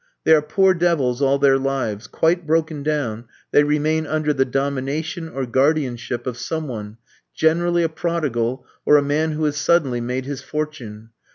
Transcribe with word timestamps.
They 0.23 0.33
are 0.33 0.41
poor 0.41 0.73
devils 0.73 1.21
all 1.21 1.37
their 1.37 1.59
lives; 1.59 2.07
quite 2.07 2.47
broken 2.47 2.81
down, 2.81 3.25
they 3.51 3.63
remain 3.63 4.07
under 4.07 4.33
the 4.33 4.45
domination 4.45 5.29
or 5.29 5.45
guardianship 5.45 6.25
of 6.25 6.37
some 6.39 6.67
one, 6.67 6.97
generally 7.35 7.83
a 7.83 7.87
prodigal, 7.87 8.65
or 8.83 8.97
a 8.97 9.03
man 9.03 9.33
who 9.33 9.43
has 9.43 9.57
suddenly 9.57 10.01
made 10.01 10.25
his 10.25 10.41
fortune. 10.41 11.11